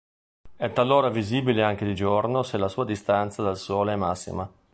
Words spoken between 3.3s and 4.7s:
dal sole è massima.